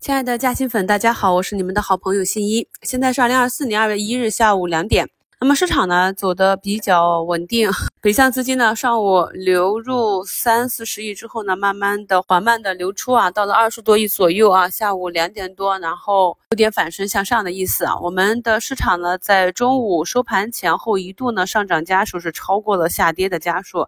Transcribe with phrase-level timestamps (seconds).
[0.00, 2.66] 亲爱的嘉兴粉，大家好，我是你们的好朋友信一。
[2.80, 5.06] 现在是二零二四年二月一日下午两点。
[5.38, 7.68] 那么市场呢走的比较稳定，
[8.00, 17.94] 北向资金呢上午流入三四十亿之后呢，慢慢的缓慢的流出啊，到了二十多亿左右啊，下午两点多，然后有点反身向上的意思啊。
[18.00, 23.86] 我们的市场呢在中午收盘前后一度呢上涨家数是超过了下跌的家数，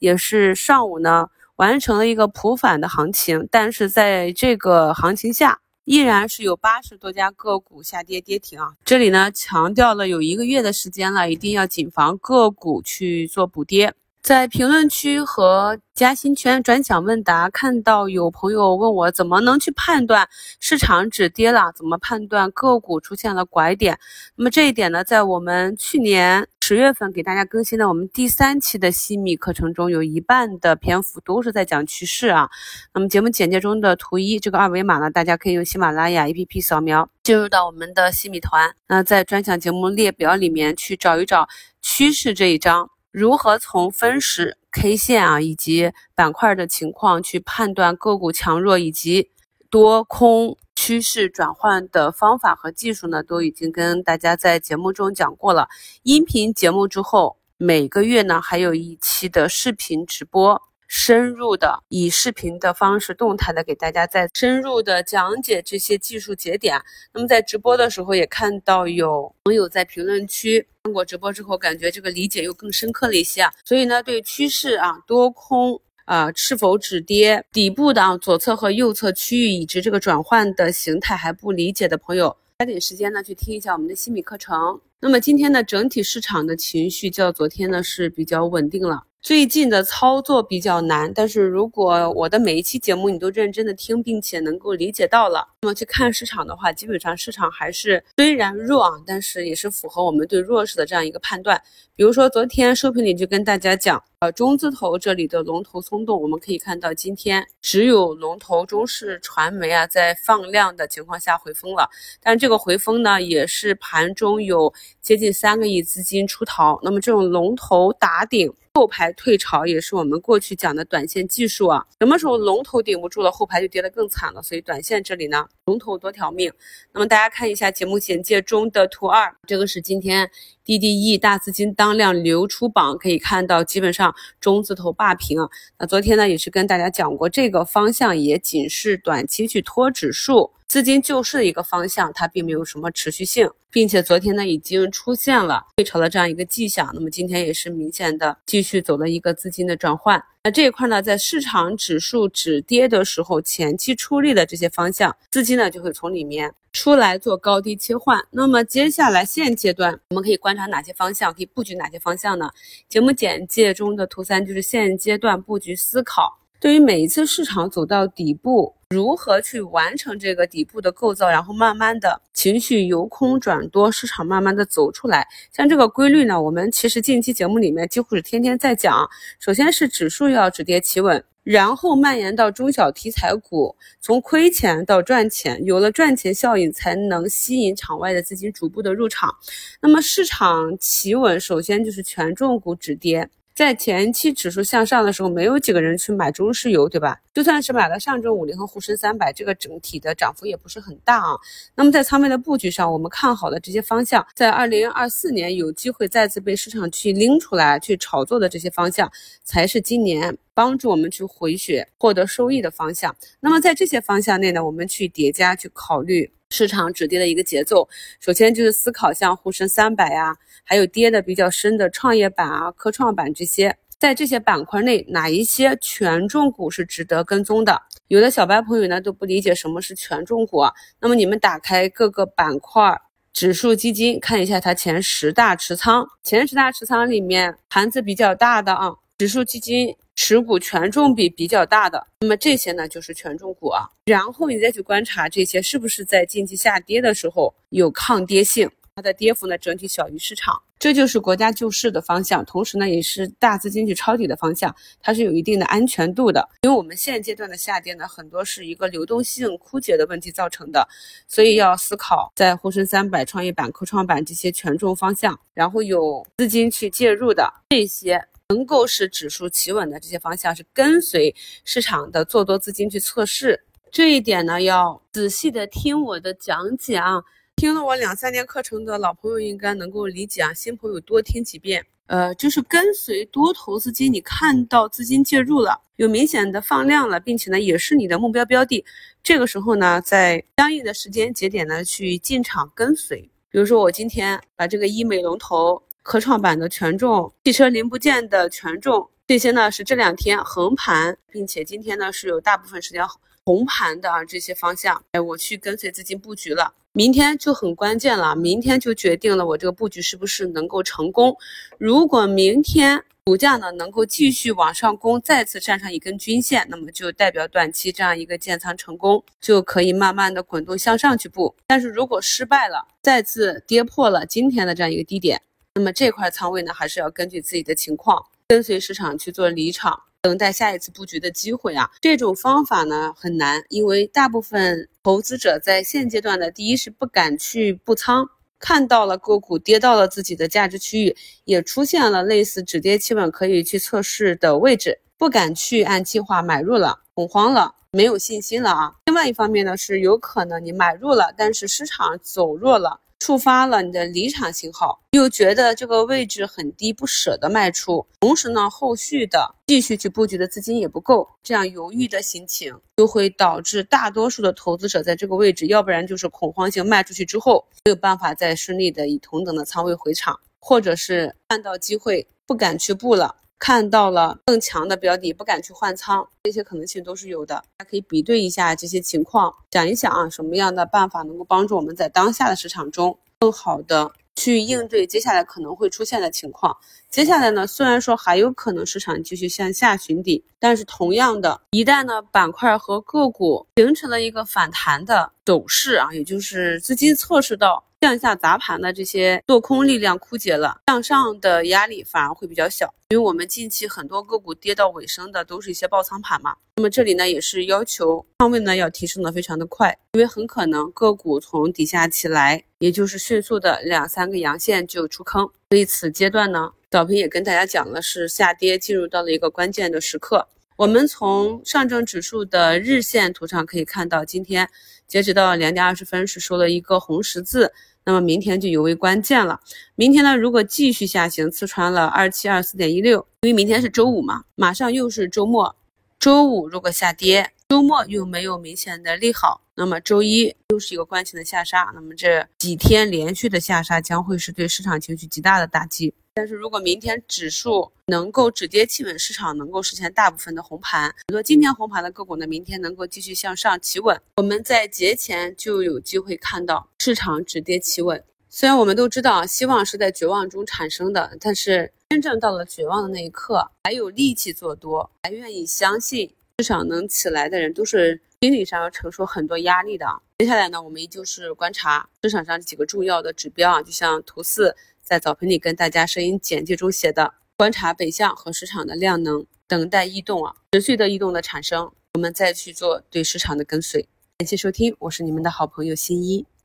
[0.00, 1.28] 也是上午呢。
[1.56, 8.72] 完成了一个普反的行情，但是在这个行情下，依然是有八十多家个股下跌跌停啊。
[8.84, 13.94] 这里呢强调了有一个月的时间了，一定要谨防个股去做补跌。
[14.22, 20.28] 在评论区和嘉兴圈专享问答看到有朋友问我怎么能去判断
[20.60, 23.98] 市场止跌了，怎么判断个股出现了拐点？
[24.36, 32.48] 那么这一点呢，在我们去年十月份给大家更新的我们第三期的西米课程中，有一半的篇幅都是在讲趋势啊。
[32.94, 38.74] 那么节目简介中的图一这个二维码呢，大家可以用喜马拉雅 APP 扫描，进入到我们的西米团。
[38.88, 41.46] 那在专享节目列表里面去找一找
[41.82, 42.88] 趋势这一章。
[43.10, 49.28] 如何从分时 K 线啊，以及板块的情况去判断个股强弱，以及
[49.72, 53.22] 多空趋势转换的方法和技术呢？
[53.22, 55.66] 都已经跟大家在节目中讲过了。
[56.02, 60.60] 音频节目之后，每个月呢还有一期的视频直播。
[60.88, 66.78] 深入的以视频的方式，动态的给大家再深入的讲解这些技术节点。
[67.14, 73.50] 那么在直播的时候，也看到有朋友在评论区看过直播之后，感觉这个理解又更深刻了一些啊。
[73.64, 84.80] 所以呢，对趋势啊、多空啊是否止跌、底部的啊左侧和右侧区域以及这个转换的形态还不理解的朋友，抓紧时间呢去听一下我们的新米课程。
[85.00, 89.04] 那么今天的整体市场的情绪，较昨天呢是比较稳定了。
[89.22, 101.62] 最近的操作比较难，但是如果我的每一期节目你都认真的听，并且能够理解到了，那么去看市场的话，基本上市场还是虽然弱啊，但是也是符合我们对弱势的这样一个判断。
[101.94, 111.88] 比如说昨天收评里就跟大家讲，呃，中字头这里的龙头松动，我们可以看到今天只有龙头中视传媒啊在放量的情况下回风了，
[112.20, 118.52] 但这个回风呢也是盘中有接近三个亿资金出逃，那么这种龙头打顶。
[118.74, 124.42] 后排退潮也是我们过去讲的短线技术啊，什么时候龙头顶不住了，后排就跌得更惨了。
[124.42, 126.50] 所以短线这里呢，龙头多条命。
[126.92, 130.30] 那么大家看一下节目简介中的图二，这个是今天
[130.64, 135.46] DDE 大资金当量流出榜，可以看到基本上中字头霸屏啊。
[135.78, 140.50] 那昨天呢也是跟大家讲过，这个方向也仅是短期去拖指数。
[140.72, 150.24] 资金救市的一个方向，它并没有什么持续性，并且昨天呢已经出现了退潮的这样一个迹象，那么今天也是明显的继续走了一个资金的转换。
[150.44, 158.18] 那这一块呢，在市场指数止跌的时候，前期出力的这些方向，资金呢就会从里面出来做高低切换。
[158.30, 162.50] 那么接下来现阶段，我们可以观察哪些方向，可以布局哪些方向呢？
[162.88, 166.38] 节目简介中的图三就是现阶段布局思考。
[166.62, 175.26] 对于每一次市场走到底部，如何去完成这个底部的构造，然后慢慢的情绪由空转多，市场慢慢的走出来。
[175.52, 179.10] 像这个规律呢，我们其实近期节目里面几乎是天天在讲。
[179.40, 189.34] 首先是指数要止跌企稳，然后蔓延到中小题材股，从亏钱到赚钱，有了赚钱效应，才能吸引场外的资金逐步的入场。
[189.80, 193.28] 那么市场企稳，首先就是权重股止跌。
[193.54, 197.20] 在前期指数向上的时候，没有几个人去买中石油，对吧？
[197.34, 201.36] 就算是买了上证五零和沪深三百，这个整体的涨幅也不是很大啊。
[201.74, 209.10] 那么在仓位的布局上，我们看好的这些方向，在二零二四年有机会再次被市场去拎出来去炒作的这些方向，
[209.44, 213.14] 才是今年帮助我们去回血获得收益的方向。
[213.40, 216.30] 那么在这些方向内呢，我们去叠加去考虑。
[216.52, 217.88] 市场止跌的一个节奏，
[218.20, 227.80] 首先就是思考像沪深三百呀，还有跌的比较深的创业板啊、科创板这些，在这些板块内，哪一些权重股是值得跟踪的？
[228.08, 230.62] 有的小白朋友呢都不理解什么是权重股，
[231.00, 233.00] 那么你们打开各个板块
[233.32, 239.96] 指数基金，看一下它前十大持仓，前十大持仓里面盘子比较大的啊，指数基金。
[240.14, 243.88] 持股权重比比较大的，那么这些呢就是权重股啊。
[244.04, 256.46] 然后你再去观察这些是不是在近期下跌的时候有抗跌性，它的跌幅呢整体小于市场，这就是国家救市的方向，同时呢也是大资金去抄底的方向，它是有一定的安全度的。
[256.62, 260.86] 因为我们现阶段的下跌呢，很多是一个流动性枯竭的问题造成的，
[261.26, 268.22] 所以要思考在沪深三百、创业板、科创板这些权重方向，然后有资金去介入的这些。
[268.48, 271.34] 能够使指数企稳的这些方向是跟随
[271.64, 277.22] 市场的做多资金去测试，这一点呢，要仔细的听我的讲解啊。
[277.56, 281.84] 听了我两三年课程的老朋友应该能够理解啊，新朋友多听几遍。
[282.06, 288.84] 呃，就是跟随多头资金，你看到资金介入了，有明显的放量了，并且呢，也是你的目标标的，
[289.22, 293.30] 这个时候呢，在相应的时间节点呢，去进场跟随。
[293.50, 303.02] 比如说我今天把这个医美龙头、科创板的权重、汽车零部件的权重，这些呢是这两天横盘，并且今天呢是有大部分时间
[303.44, 306.74] 红盘的啊，这些方向，哎，我去跟随资金布局了。
[306.92, 311.36] 明天就很关键了，明天就决定了我这个布局是不是能够成功。
[311.78, 321.54] 如果明天股价呢能够继续往上攻，再次站上一根均线，那么就代表短期这样一个建仓成功，就可以慢慢的滚动向上去布。
[321.66, 325.40] 但是如果失败了，再次跌破了今天的这样一个低点，
[325.74, 330.02] 那么这块仓位呢还是要根据自己的情况，跟随市场去做离场。
[330.20, 338.28] 等待下一次布局的机会啊，这种方法呢很难，因为大部分投资者在现阶段的第一是不敢去布仓，
[338.60, 348.94] 看到了个股跌到了自己的价值区域，也出现了类似止跌企稳可以去测试的位置，不敢去按计划买入了，恐慌了，没有信心了啊。
[349.06, 353.00] 另外一方面呢，是有可能你买入了，但是市场走弱了。
[353.22, 358.04] 触发了你的离场信号，又觉得这个位置很低，不舍得卖出。
[358.18, 373.36] 同时呢，后续的继续去布局的资金也不够，这样犹豫的心情就会导致大多数的投资者在这个位置，要不然就是恐慌性卖出去之后，没有办法再顺利的以同等的仓位回场，或者是看到机会不敢去布了。
[373.62, 377.54] 看到了更强的标的，不敢去换仓，这些可能性都是有的。
[377.76, 386.76] 大家可以比对一下这些情况，想一想啊，什么样的办法能够帮助我们在当下的市场中更好的去应对接下来可能会出现的情况。
[387.08, 397.84] 接下来呢，虽然说还有可能市场继续向下寻底，但是同样的，一旦呢板块和个股形成了一个反弹的走势啊，也就是资金测试到。
[398.02, 406.56] 向下砸盘的这些做空力量枯竭了，向上的压力反而会比较小，因为我们近期很多个股跌到尾声的都是一些爆仓盘嘛。
[406.74, 415.48] 那么这里呢也是要求仓位呢要提升的非常的快，因为很可能个股从底下起来，也就是迅速的两三个阳线就出坑。
[415.70, 420.48] 所以此阶段呢，早评也跟大家讲了，是下跌进入到了一个关键的时刻。
[420.74, 424.68] 我们从上证指数的日线图上可以看到，今天
[425.06, 427.72] 截止到两点二十分是收了一个红十字。
[428.04, 429.60] 那么明天就尤为关键了。
[429.94, 435.74] 明天呢，如果继续下行，刺穿了二七二四点一六，因为明天是周五嘛，马上又是周末。
[436.18, 441.90] 周五如果下跌，周末又没有明显的利好，那么周一又是一个关键的下杀。
[441.94, 446.14] 那么这几天连续的下杀将会是对市场情绪极大的打击。
[446.34, 458.24] 但是如果明天指数能够止跌企稳，市场能够实现大部分的红盘，很多今天红盘的个股呢，明天能够继续向上企稳，我们在节前就有机会看到市场止跌企稳。
[458.48, 470.06] 虽然我们都知道希望是在绝望中产生的，但是真正到了绝望的那一刻，还有力气做多，还愿意相信市场能起来的人，都是心理上要承受很多压力的。
[470.38, 474.74] 接下来呢，我们依旧是观察市场上几个重要的指标啊，就像图四。
[475.04, 484.08] 在早评里跟大家声音简介中写的，观察北向和市场的量能，等待异动啊，持续的异动的产生，我们再去做对市场的跟随。
[484.38, 486.46] 感谢收听，我是你们的好朋友新一。